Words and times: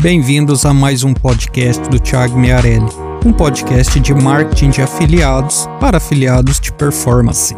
Bem-vindos 0.00 0.64
a 0.64 0.72
mais 0.72 1.02
um 1.02 1.12
podcast 1.12 1.82
do 1.88 1.98
Thiago 1.98 2.38
Miarelli, 2.38 2.86
um 3.26 3.32
podcast 3.32 3.98
de 3.98 4.14
marketing 4.14 4.70
de 4.70 4.80
afiliados 4.80 5.66
para 5.80 5.96
afiliados 5.96 6.60
de 6.60 6.72
performance. 6.72 7.52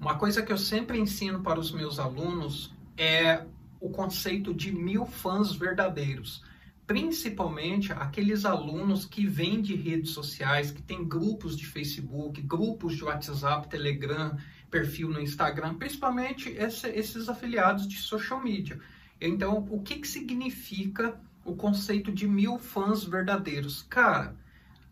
Uma 0.00 0.14
coisa 0.14 0.42
que 0.42 0.52
eu 0.52 0.56
sempre 0.56 0.96
ensino 1.00 1.42
para 1.42 1.58
os 1.58 1.72
meus 1.72 1.98
alunos 1.98 2.72
é 2.96 3.42
o 3.80 3.90
conceito 3.90 4.54
de 4.54 4.70
mil 4.70 5.04
fãs 5.04 5.52
verdadeiros. 5.52 6.44
Principalmente 6.86 7.92
aqueles 7.92 8.44
alunos 8.44 9.04
que 9.04 9.26
vêm 9.26 9.60
de 9.60 9.74
redes 9.74 10.12
sociais, 10.12 10.70
que 10.70 10.80
têm 10.80 11.04
grupos 11.04 11.56
de 11.56 11.66
Facebook, 11.66 12.40
grupos 12.42 12.96
de 12.96 13.02
WhatsApp, 13.02 13.68
Telegram, 13.68 14.36
perfil 14.70 15.08
no 15.08 15.20
Instagram, 15.20 15.74
principalmente 15.74 16.48
esse, 16.50 16.86
esses 16.90 17.28
afiliados 17.28 17.88
de 17.88 17.96
social 17.96 18.40
media 18.40 18.78
então, 19.20 19.66
o 19.70 19.80
que, 19.80 19.96
que 19.96 20.08
significa 20.08 21.20
o 21.44 21.56
conceito 21.56 22.12
de 22.12 22.26
mil 22.26 22.58
fãs 22.58 23.02
verdadeiros? 23.04 23.82
Cara, 23.82 24.36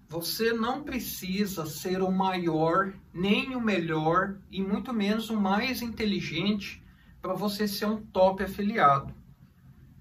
você 0.08 0.52
não 0.52 0.82
precisa 0.82 1.66
ser 1.66 2.00
o 2.00 2.10
maior, 2.10 2.92
nem 3.12 3.54
o 3.56 3.60
melhor, 3.60 4.36
e 4.50 4.62
muito 4.62 4.92
menos 4.92 5.30
o 5.30 5.36
mais 5.36 5.82
inteligente 5.82 6.82
para 7.20 7.34
você 7.34 7.66
ser 7.66 7.86
um 7.86 8.00
top 8.00 8.42
afiliado. 8.42 9.12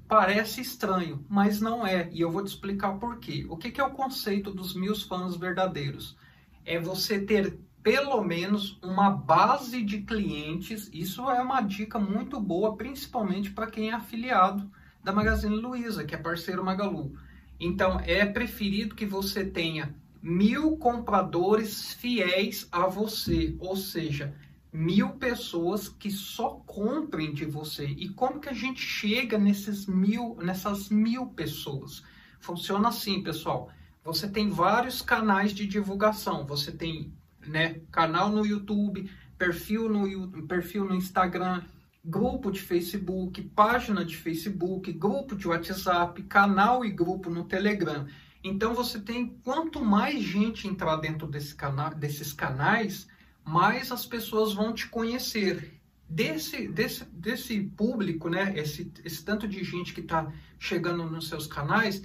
Parece 0.07 0.61
estranho, 0.61 1.25
mas 1.27 1.59
não 1.59 1.85
é, 1.85 2.09
e 2.11 2.21
eu 2.21 2.31
vou 2.31 2.43
te 2.43 2.47
explicar 2.47 2.99
por 2.99 3.17
quê. 3.17 3.45
O 3.49 3.57
que, 3.57 3.71
que 3.71 3.81
é 3.81 3.83
o 3.83 3.91
conceito 3.91 4.51
dos 4.51 4.75
mil 4.75 4.95
fãs 4.95 5.35
verdadeiros? 5.35 6.15
É 6.63 6.79
você 6.79 7.19
ter 7.19 7.57
pelo 7.85 8.23
menos 8.23 8.79
uma 8.81 9.11
base 9.11 9.83
de 9.83 10.01
clientes. 10.01 10.89
Isso 10.91 11.29
é 11.29 11.39
uma 11.39 11.61
dica 11.61 11.99
muito 11.99 12.39
boa, 12.39 12.75
principalmente 12.75 13.51
para 13.51 13.67
quem 13.67 13.91
é 13.91 13.93
afiliado 13.93 14.67
da 15.03 15.13
Magazine 15.13 15.55
Luiza, 15.55 16.03
que 16.03 16.15
é 16.15 16.17
parceiro 16.17 16.65
Magalu. 16.65 17.15
Então, 17.59 17.99
é 17.99 18.25
preferido 18.25 18.95
que 18.95 19.05
você 19.05 19.45
tenha 19.45 19.95
mil 20.19 20.77
compradores 20.77 21.93
fiéis 21.93 22.67
a 22.71 22.87
você, 22.87 23.55
ou 23.59 23.75
seja, 23.75 24.33
mil 24.73 25.09
pessoas 25.11 25.87
que 25.87 26.09
só 26.09 26.63
comprem 26.65 27.35
de 27.35 27.45
você. 27.45 27.85
E 27.85 28.09
como 28.09 28.39
que 28.39 28.49
a 28.49 28.53
gente 28.53 28.81
chega 28.81 29.37
nesses 29.37 29.85
mil, 29.85 30.35
nessas 30.41 30.89
mil 30.89 31.27
pessoas? 31.27 32.01
Funciona 32.39 32.87
assim, 32.87 33.21
pessoal. 33.21 33.69
Você 34.03 34.27
tem 34.27 34.49
vários 34.49 35.03
canais 35.03 35.53
de 35.53 35.67
divulgação. 35.67 36.47
Você 36.47 36.71
tem 36.71 37.13
né? 37.47 37.81
Canal 37.91 38.29
no 38.29 38.45
YouTube, 38.45 39.09
perfil 39.37 39.89
no, 39.89 40.43
perfil 40.43 40.85
no 40.85 40.95
Instagram, 40.95 41.63
grupo 42.03 42.51
de 42.51 42.61
Facebook, 42.61 43.41
página 43.55 44.05
de 44.05 44.15
Facebook, 44.15 44.91
grupo 44.93 45.35
de 45.35 45.47
WhatsApp, 45.47 46.21
canal 46.23 46.85
e 46.85 46.91
grupo 46.91 47.29
no 47.29 47.43
Telegram. 47.45 48.05
Então 48.43 48.75
você 48.75 48.99
tem 48.99 49.39
quanto 49.43 49.83
mais 49.83 50.21
gente 50.21 50.67
entrar 50.67 50.97
dentro 50.97 51.25
desse 51.25 51.55
desses 51.97 52.31
canais, 52.31 53.07
mais 53.43 53.91
as 53.91 54.05
pessoas 54.05 54.53
vão 54.53 54.73
te 54.73 54.87
conhecer. 54.87 55.73
Desse, 56.07 56.67
desse, 56.67 57.03
desse 57.05 57.59
público, 57.61 58.29
né, 58.29 58.53
esse, 58.55 58.91
esse 59.03 59.25
tanto 59.25 59.47
de 59.47 59.63
gente 59.63 59.91
que 59.91 60.01
está 60.01 60.31
chegando 60.59 61.03
nos 61.09 61.27
seus 61.27 61.47
canais, 61.47 62.03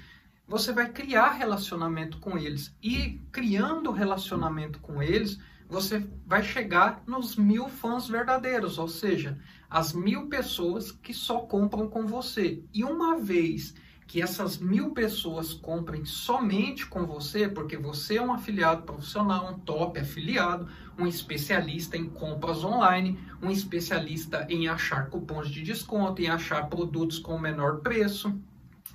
você 0.50 0.72
vai 0.72 0.90
criar 0.90 1.30
relacionamento 1.34 2.18
com 2.18 2.36
eles. 2.36 2.74
E 2.82 3.20
criando 3.30 3.92
relacionamento 3.92 4.80
com 4.80 5.00
eles, 5.00 5.38
você 5.68 6.04
vai 6.26 6.42
chegar 6.42 7.04
nos 7.06 7.36
mil 7.36 7.68
fãs 7.68 8.08
verdadeiros, 8.08 8.76
ou 8.76 8.88
seja, 8.88 9.38
as 9.70 9.92
mil 9.92 10.26
pessoas 10.26 10.90
que 10.90 11.14
só 11.14 11.38
compram 11.38 11.88
com 11.88 12.04
você. 12.04 12.64
E 12.74 12.82
uma 12.82 13.16
vez 13.16 13.76
que 14.08 14.20
essas 14.20 14.58
mil 14.58 14.90
pessoas 14.90 15.54
comprem 15.54 16.04
somente 16.04 16.84
com 16.84 17.06
você, 17.06 17.48
porque 17.48 17.76
você 17.76 18.16
é 18.16 18.22
um 18.22 18.32
afiliado 18.32 18.82
profissional, 18.82 19.52
um 19.52 19.58
top 19.60 20.00
afiliado, 20.00 20.66
um 20.98 21.06
especialista 21.06 21.96
em 21.96 22.06
compras 22.06 22.64
online, 22.64 23.16
um 23.40 23.52
especialista 23.52 24.44
em 24.50 24.66
achar 24.66 25.08
cupons 25.10 25.48
de 25.48 25.62
desconto, 25.62 26.20
em 26.20 26.28
achar 26.28 26.68
produtos 26.68 27.20
com 27.20 27.38
menor 27.38 27.82
preço, 27.82 28.36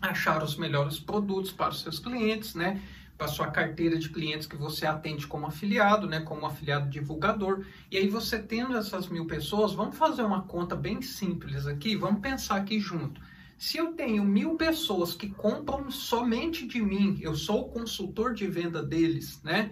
achar 0.06 0.44
os 0.44 0.56
melhores 0.56 1.00
produtos 1.00 1.52
para 1.52 1.70
os 1.70 1.82
seus 1.82 2.00
clientes, 2.00 2.56
né? 2.56 2.82
Para 3.18 3.28
a 3.28 3.30
sua 3.30 3.48
carteira 3.48 3.98
de 3.98 4.10
clientes 4.10 4.48
que 4.48 4.56
você 4.56 4.86
atende 4.86 5.26
como 5.28 5.46
afiliado, 5.46 6.08
né? 6.08 6.20
Como 6.22 6.46
afiliado 6.46 6.90
divulgador. 6.90 7.66
E 7.90 7.98
aí 7.98 8.08
você 8.10 8.40
tendo 8.40 8.78
essas 8.78 9.08
mil 9.08 9.26
pessoas, 9.26 9.74
vamos 9.74 9.98
fazer 9.98 10.24
uma 10.24 10.44
conta 10.44 10.76
bem 10.76 11.02
simples 11.02 11.66
aqui, 11.66 11.96
vamos 11.96 12.22
pensar 12.22 12.58
aqui 12.58 12.80
junto. 12.80 13.22
Se 13.58 13.78
eu 13.78 13.94
tenho 13.94 14.24
mil 14.24 14.56
pessoas 14.56 15.16
que 15.16 15.30
compram 15.30 15.90
somente 15.90 16.68
de 16.68 16.82
mim, 16.82 17.18
eu 17.22 17.36
sou 17.36 17.62
o 17.62 17.70
consultor 17.70 18.34
de 18.34 18.48
venda 18.48 18.84
deles, 18.84 19.42
né? 19.44 19.72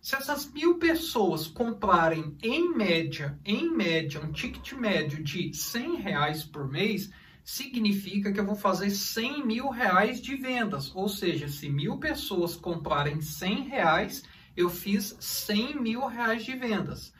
Se 0.00 0.16
essas 0.16 0.50
mil 0.52 0.78
pessoas 0.78 1.46
comprarem 1.46 2.36
em 2.42 2.74
média, 2.74 3.38
em 3.44 3.70
média, 3.70 4.20
um 4.20 4.32
ticket 4.32 4.72
médio 4.72 5.22
de 5.22 5.54
100 5.54 5.96
reais 5.98 6.42
por 6.42 6.68
mês, 6.68 7.08
significa 7.44 8.32
que 8.32 8.38
eu 8.38 8.46
vou 8.46 8.54
fazer 8.54 8.90
100 8.90 9.46
mil 9.46 9.68
reais 9.68 10.20
de 10.20 10.36
vendas. 10.36 10.94
Ou 10.94 11.08
seja, 11.08 11.48
se 11.48 11.68
mil 11.68 11.98
pessoas 11.98 12.56
comprarem 12.56 13.20
100 13.20 13.68
reais, 13.68 14.22
eu 14.56 14.68
fiz 14.68 15.16
100 15.18 15.80
mil 15.80 16.06
reais 16.06 16.44
de 16.44 16.54
vendas. 16.54 17.12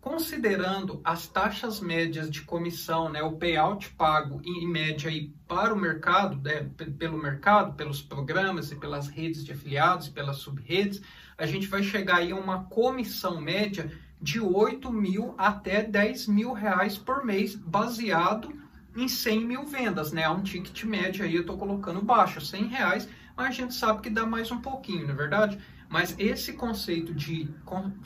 Considerando 0.00 1.00
as 1.04 1.26
taxas 1.26 1.80
médias 1.80 2.30
de 2.30 2.42
comissão, 2.42 3.08
né, 3.08 3.22
o 3.22 3.32
payout 3.32 3.90
pago 3.90 4.40
em 4.44 4.66
média 4.66 5.10
aí 5.10 5.32
para 5.46 5.74
o 5.74 5.76
mercado, 5.76 6.40
né, 6.40 6.70
pelo 6.98 7.18
mercado, 7.18 7.74
pelos 7.74 8.00
programas 8.00 8.70
e 8.70 8.76
pelas 8.76 9.08
redes 9.08 9.44
de 9.44 9.52
afiliados 9.52 10.06
e 10.06 10.12
pelas 10.12 10.36
subredes, 10.36 11.02
a 11.36 11.46
gente 11.46 11.66
vai 11.66 11.82
chegar 11.82 12.18
aí 12.18 12.30
a 12.30 12.36
uma 12.36 12.64
comissão 12.64 13.40
média 13.40 13.90
de 14.20 14.40
8 14.40 14.90
mil 14.92 15.34
até 15.36 15.82
10 15.82 16.28
mil 16.28 16.52
reais 16.52 16.96
por 16.96 17.24
mês, 17.24 17.54
baseado 17.54 18.52
em 18.98 19.06
100 19.06 19.46
mil 19.46 19.64
vendas, 19.64 20.10
né? 20.10 20.28
Um 20.28 20.42
ticket 20.42 20.82
médio 20.84 21.24
aí 21.24 21.34
eu 21.34 21.42
estou 21.42 21.56
colocando 21.56 22.02
baixo, 22.02 22.40
100 22.40 22.64
reais, 22.66 23.08
mas 23.36 23.48
a 23.48 23.50
gente 23.52 23.74
sabe 23.74 24.02
que 24.02 24.10
dá 24.10 24.26
mais 24.26 24.50
um 24.50 24.60
pouquinho, 24.60 25.06
não 25.06 25.14
é 25.14 25.16
verdade? 25.16 25.58
Mas 25.88 26.14
esse 26.18 26.52
conceito 26.52 27.14
de 27.14 27.48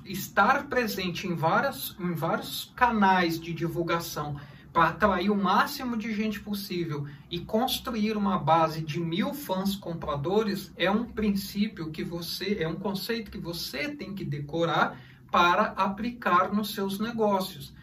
estar 0.04 0.68
presente 0.68 1.26
em, 1.26 1.34
várias, 1.34 1.96
em 1.98 2.12
vários 2.12 2.72
canais 2.76 3.40
de 3.40 3.54
divulgação 3.54 4.38
para 4.72 4.90
atrair 4.90 5.30
o 5.30 5.36
máximo 5.36 5.96
de 5.96 6.14
gente 6.14 6.40
possível 6.40 7.06
e 7.30 7.40
construir 7.40 8.16
uma 8.16 8.38
base 8.38 8.82
de 8.82 9.00
mil 9.00 9.34
fãs 9.34 9.74
compradores 9.74 10.72
é 10.76 10.90
um 10.90 11.04
princípio 11.04 11.90
que 11.90 12.04
você, 12.04 12.58
é 12.60 12.68
um 12.68 12.76
conceito 12.76 13.30
que 13.30 13.38
você 13.38 13.88
tem 13.88 14.14
que 14.14 14.24
decorar 14.24 14.98
para 15.30 15.72
aplicar 15.72 16.52
nos 16.52 16.74
seus 16.74 16.98
negócios. 16.98 17.74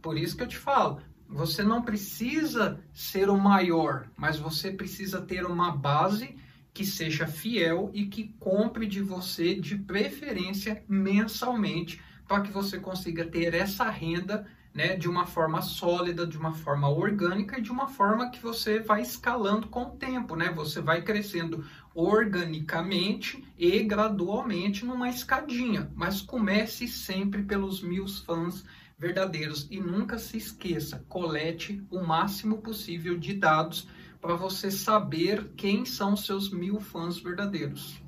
Por 0.00 0.16
isso 0.16 0.36
que 0.36 0.42
eu 0.42 0.48
te 0.48 0.58
falo, 0.58 1.00
você 1.32 1.62
não 1.62 1.82
precisa 1.82 2.78
ser 2.92 3.30
o 3.30 3.38
maior, 3.38 4.06
mas 4.16 4.38
você 4.38 4.70
precisa 4.70 5.20
ter 5.20 5.46
uma 5.46 5.74
base 5.74 6.36
que 6.74 6.84
seja 6.84 7.26
fiel 7.26 7.90
e 7.94 8.06
que 8.06 8.34
compre 8.38 8.86
de 8.86 9.00
você 9.00 9.54
de 9.54 9.76
preferência 9.76 10.84
mensalmente 10.86 12.00
para 12.28 12.42
que 12.42 12.52
você 12.52 12.78
consiga 12.78 13.24
ter 13.24 13.54
essa 13.54 13.88
renda 13.90 14.46
né, 14.74 14.96
de 14.96 15.08
uma 15.08 15.26
forma 15.26 15.60
sólida, 15.60 16.26
de 16.26 16.38
uma 16.38 16.52
forma 16.52 16.88
orgânica 16.88 17.58
e 17.58 17.62
de 17.62 17.70
uma 17.70 17.88
forma 17.88 18.30
que 18.30 18.42
você 18.42 18.80
vai 18.80 19.02
escalando 19.02 19.68
com 19.68 19.82
o 19.82 19.90
tempo, 19.90 20.34
né? 20.34 20.50
Você 20.50 20.80
vai 20.80 21.02
crescendo 21.02 21.64
organicamente 21.94 23.44
e 23.58 23.82
gradualmente 23.82 24.84
numa 24.86 25.10
escadinha, 25.10 25.90
mas 25.94 26.22
comece 26.22 26.88
sempre 26.88 27.42
pelos 27.42 27.82
mil 27.82 28.08
fãs 28.08 28.64
verdadeiros 29.02 29.66
e 29.68 29.80
nunca 29.80 30.16
se 30.16 30.36
esqueça, 30.36 31.04
colete 31.08 31.84
o 31.90 32.00
máximo 32.00 32.58
possível 32.58 33.18
de 33.18 33.34
dados 33.34 33.88
para 34.20 34.36
você 34.36 34.70
saber 34.70 35.50
quem 35.56 35.84
são 35.84 36.16
seus 36.16 36.52
mil 36.52 36.78
fãs 36.78 37.18
verdadeiros. 37.18 38.00